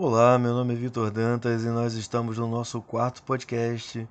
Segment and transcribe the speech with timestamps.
[0.00, 4.08] Olá, meu nome é Vitor Dantas e nós estamos no nosso quarto podcast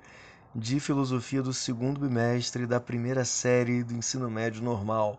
[0.54, 5.18] de filosofia do segundo bimestre da primeira série do ensino médio normal,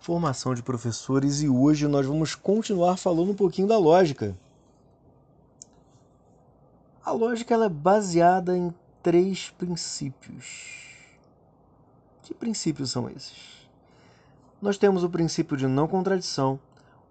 [0.00, 4.36] formação de professores, e hoje nós vamos continuar falando um pouquinho da lógica.
[7.04, 8.74] A lógica é baseada em
[9.04, 10.96] três princípios.
[12.24, 13.68] Que princípios são esses?
[14.60, 16.58] Nós temos o princípio de não contradição,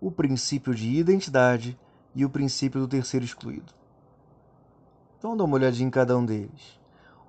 [0.01, 1.79] o princípio de identidade
[2.15, 3.73] e o princípio do terceiro excluído.
[5.17, 6.79] Então, dá uma olhadinha em cada um deles.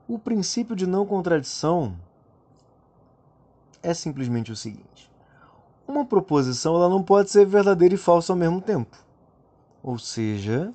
[0.08, 1.96] O princípio de não contradição
[3.82, 5.10] é simplesmente o seguinte:
[5.86, 8.96] uma proposição ela não pode ser verdadeira e falsa ao mesmo tempo.
[9.82, 10.72] Ou seja,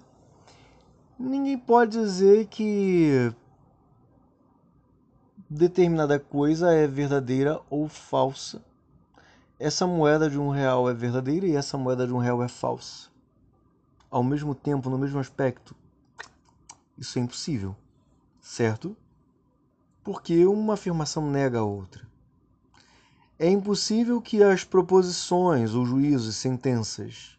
[1.20, 3.34] ninguém pode dizer que
[5.50, 8.62] determinada coisa é verdadeira ou falsa.
[9.60, 13.10] Essa moeda de um real é verdadeira e essa moeda de um real é falsa
[14.10, 15.76] ao mesmo tempo, no mesmo aspecto?
[16.98, 17.76] Isso é impossível,
[18.42, 18.96] certo?
[20.04, 22.08] Porque uma afirmação nega a outra.
[23.40, 27.38] É impossível que as proposições ou juízos, sentenças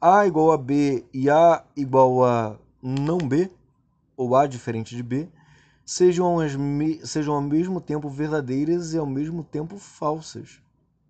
[0.00, 3.50] A igual a B e A igual a não B,
[4.16, 5.28] ou A diferente de B,
[5.84, 6.52] sejam, as
[7.02, 10.60] sejam ao mesmo tempo verdadeiras e ao mesmo tempo falsas.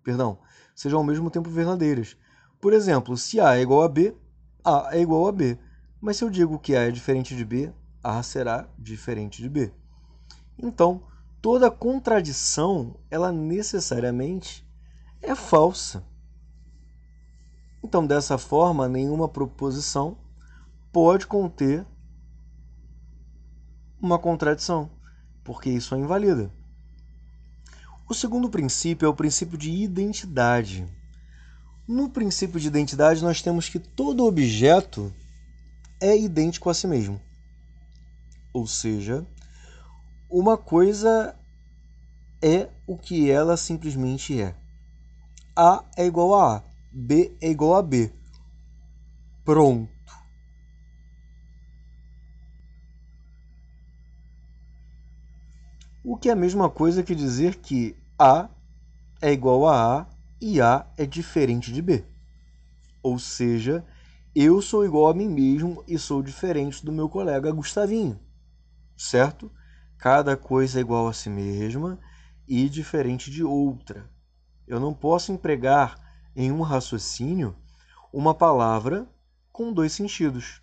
[0.03, 0.39] Perdão,
[0.73, 2.17] sejam ao mesmo tempo verdadeiras.
[2.59, 4.15] Por exemplo, se A é igual a B,
[4.65, 5.57] a é igual a B.
[6.01, 7.71] Mas se eu digo que A é diferente de B,
[8.03, 9.71] A será diferente de B.
[10.57, 11.03] Então,
[11.41, 14.67] toda contradição, ela necessariamente
[15.21, 16.03] é falsa.
[17.83, 20.17] Então, dessa forma, nenhuma proposição
[20.91, 21.85] pode conter
[24.01, 24.89] uma contradição,
[25.43, 26.51] porque isso é invalida.
[28.07, 30.87] O segundo princípio é o princípio de identidade.
[31.87, 35.13] No princípio de identidade, nós temos que todo objeto
[36.01, 37.21] é idêntico a si mesmo.
[38.51, 39.25] Ou seja,
[40.27, 41.35] uma coisa
[42.41, 44.55] é o que ela simplesmente é.
[45.55, 48.11] A é igual a A, B é igual a B.
[49.43, 49.93] Pronto.
[56.03, 58.49] O que é a mesma coisa que dizer que A
[59.21, 62.05] é igual a A e A é diferente de B.
[63.01, 63.85] Ou seja,
[64.35, 68.19] eu sou igual a mim mesmo e sou diferente do meu colega Gustavinho,
[68.97, 69.51] certo?
[69.97, 71.99] Cada coisa é igual a si mesma
[72.47, 74.09] e diferente de outra.
[74.67, 75.95] Eu não posso empregar
[76.35, 77.55] em um raciocínio
[78.11, 79.07] uma palavra
[79.51, 80.61] com dois sentidos.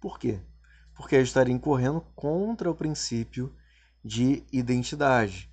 [0.00, 0.40] Por quê?
[0.94, 3.54] Porque eu estaria incorrendo contra o princípio
[4.02, 5.51] de identidade.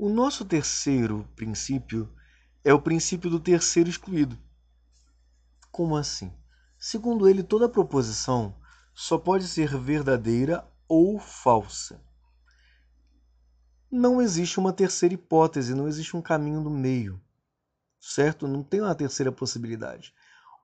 [0.00, 2.08] O nosso terceiro princípio
[2.62, 4.38] é o princípio do terceiro excluído.
[5.72, 6.32] Como assim?
[6.78, 8.54] Segundo ele, toda proposição
[8.94, 12.00] só pode ser verdadeira ou falsa.
[13.90, 17.20] Não existe uma terceira hipótese, não existe um caminho do meio.
[17.98, 18.46] Certo?
[18.46, 20.14] Não tem uma terceira possibilidade.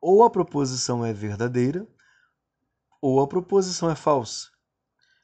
[0.00, 1.84] Ou a proposição é verdadeira,
[3.00, 4.50] ou a proposição é falsa.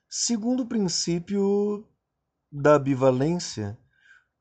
[0.09, 1.87] Segundo o princípio
[2.51, 3.79] da bivalência,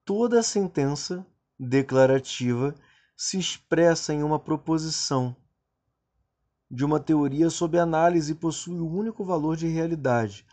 [0.09, 1.23] toda sentença
[1.59, 2.73] declarativa
[3.15, 5.35] se expressa em uma proposição
[6.67, 10.47] de uma teoria sob análise possui o único valor de realidade,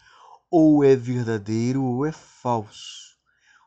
[0.50, 3.16] ou é verdadeiro ou é falso.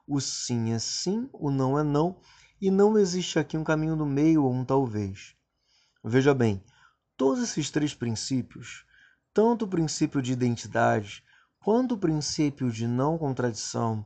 [0.07, 2.21] O sim é sim, o não é não,
[2.61, 5.35] e não existe aqui um caminho do meio ou um talvez.
[6.03, 6.63] Veja bem,
[7.17, 8.85] todos esses três princípios,
[9.33, 11.23] tanto o princípio de identidade
[11.59, 14.05] quanto o princípio de não contradição,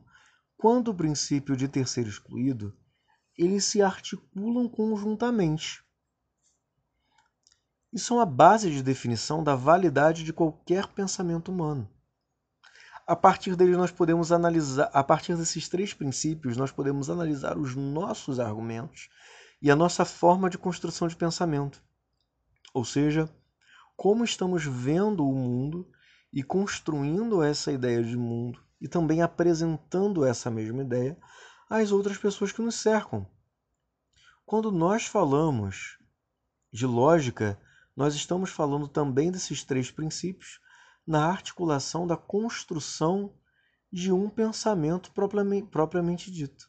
[0.64, 2.74] quanto o princípio de terceiro excluído,
[3.36, 5.84] eles se articulam conjuntamente.
[7.92, 11.86] E são a base de definição da validade de qualquer pensamento humano.
[13.06, 17.76] A partir deles nós podemos analisar, a partir desses três princípios, nós podemos analisar os
[17.76, 19.10] nossos argumentos
[19.60, 21.82] e a nossa forma de construção de pensamento.
[22.72, 23.28] Ou seja,
[23.94, 25.86] como estamos vendo o mundo
[26.32, 31.16] e construindo essa ideia de mundo e também apresentando essa mesma ideia
[31.70, 33.26] às outras pessoas que nos cercam.
[34.44, 35.98] Quando nós falamos
[36.70, 37.58] de lógica,
[37.96, 40.60] nós estamos falando também desses três princípios
[41.06, 43.34] na articulação da construção
[43.90, 46.68] de um pensamento propriamente, propriamente dito.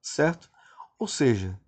[0.00, 0.48] Certo?
[0.96, 1.60] Ou seja,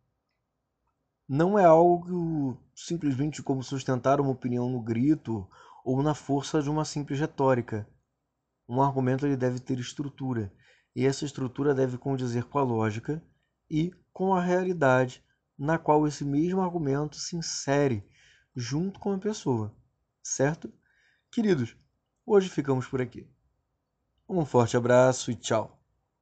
[1.28, 5.50] não é algo simplesmente como sustentar uma opinião no grito
[5.84, 7.88] ou na força de uma simples retórica
[8.72, 10.50] um argumento ele deve ter estrutura,
[10.96, 13.22] e essa estrutura deve condizer com a lógica
[13.70, 15.22] e com a realidade
[15.58, 18.02] na qual esse mesmo argumento se insere
[18.56, 19.74] junto com a pessoa,
[20.22, 20.72] certo?
[21.30, 21.76] Queridos,
[22.24, 23.28] hoje ficamos por aqui.
[24.28, 25.81] Um forte abraço e tchau.